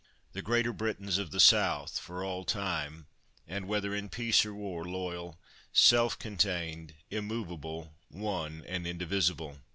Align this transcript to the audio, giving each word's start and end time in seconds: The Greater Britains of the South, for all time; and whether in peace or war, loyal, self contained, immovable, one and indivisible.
The 0.33 0.41
Greater 0.41 0.73
Britains 0.73 1.19
of 1.19 1.29
the 1.29 1.39
South, 1.39 1.99
for 1.99 2.23
all 2.23 2.43
time; 2.43 3.05
and 3.47 3.67
whether 3.67 3.93
in 3.93 4.09
peace 4.09 4.43
or 4.43 4.55
war, 4.55 4.83
loyal, 4.83 5.39
self 5.73 6.17
contained, 6.17 6.95
immovable, 7.11 7.93
one 8.09 8.63
and 8.65 8.87
indivisible. 8.87 9.59